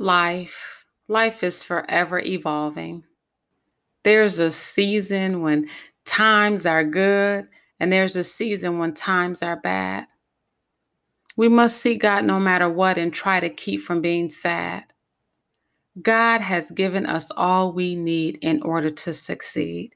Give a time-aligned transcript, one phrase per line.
[0.00, 0.86] Life.
[1.08, 3.04] Life is forever evolving.
[4.02, 5.68] There's a season when
[6.06, 7.46] times are good,
[7.78, 10.06] and there's a season when times are bad.
[11.36, 14.84] We must see God no matter what and try to keep from being sad.
[16.00, 19.94] God has given us all we need in order to succeed.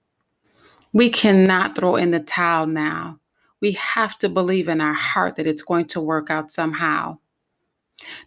[0.92, 3.20] We cannot throw in the towel now.
[3.62, 7.20] We have to believe in our heart that it's going to work out somehow.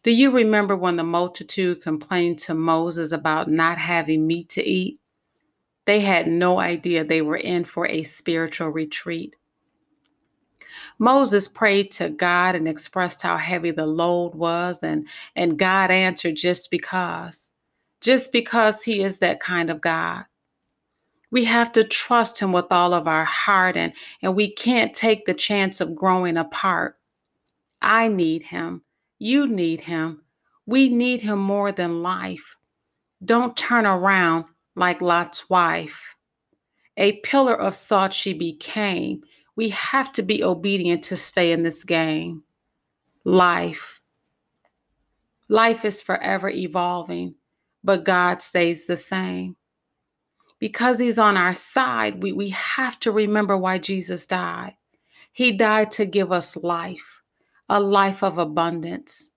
[0.04, 5.00] Do you remember when the multitude complained to Moses about not having meat to eat?
[5.86, 9.36] They had no idea they were in for a spiritual retreat.
[11.00, 16.36] Moses prayed to God and expressed how heavy the load was, and, and God answered
[16.36, 17.53] just because,
[18.02, 20.25] just because He is that kind of God.
[21.30, 25.25] We have to trust Him with all of our heart, and, and we can't take
[25.25, 26.98] the chance of growing apart.
[27.81, 28.81] I need Him.
[29.20, 30.21] You need Him.
[30.66, 32.55] We need Him more than life.
[33.23, 36.16] Don't turn around like Lot's wife.
[36.97, 39.22] A pillar of salt she became.
[39.55, 42.44] We have to be obedient to stay in this game.
[43.23, 44.02] Life.
[45.49, 47.36] Life is forever evolving,
[47.83, 49.55] but God stays the same.
[50.59, 54.75] Because He's on our side, we, we have to remember why Jesus died.
[55.31, 57.22] He died to give us life,
[57.70, 59.32] a life of abundance.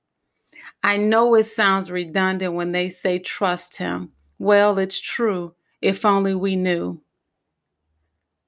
[0.82, 4.12] I know it sounds redundant when they say trust Him.
[4.38, 7.02] Well, it's true if only we knew.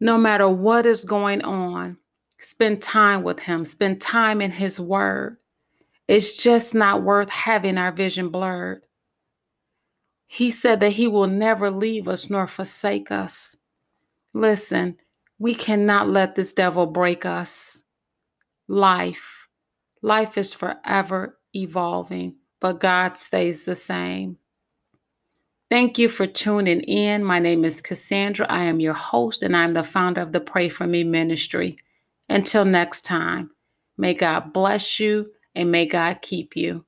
[0.01, 1.99] No matter what is going on,
[2.39, 5.37] spend time with Him, spend time in His Word.
[6.09, 8.85] It's just not worth having our vision blurred.
[10.27, 13.57] He said that He will never leave us nor forsake us.
[14.33, 14.97] Listen,
[15.39, 17.83] we cannot let this devil break us.
[18.69, 19.42] Life,
[20.03, 24.39] life is forever evolving, but God stays the same.
[25.71, 27.25] Thank you for tuning in.
[27.25, 28.47] My name is Cassandra.
[28.49, 31.77] I am your host, and I'm the founder of the Pray For Me ministry.
[32.29, 33.51] Until next time,
[33.97, 36.81] may God bless you and may God keep you.